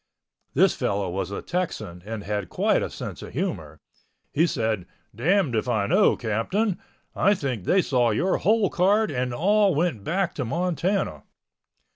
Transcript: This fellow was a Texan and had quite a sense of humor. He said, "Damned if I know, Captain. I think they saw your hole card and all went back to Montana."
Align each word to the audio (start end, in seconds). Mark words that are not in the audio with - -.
This 0.55 0.73
fellow 0.73 1.11
was 1.11 1.29
a 1.29 1.43
Texan 1.43 2.01
and 2.03 2.23
had 2.23 2.49
quite 2.49 2.81
a 2.81 2.89
sense 2.89 3.21
of 3.21 3.33
humor. 3.33 3.77
He 4.31 4.47
said, 4.47 4.87
"Damned 5.13 5.53
if 5.53 5.69
I 5.69 5.85
know, 5.85 6.17
Captain. 6.17 6.79
I 7.15 7.35
think 7.35 7.65
they 7.65 7.83
saw 7.83 8.09
your 8.09 8.37
hole 8.37 8.71
card 8.71 9.11
and 9.11 9.31
all 9.31 9.75
went 9.75 10.03
back 10.03 10.33
to 10.33 10.43
Montana." 10.43 11.21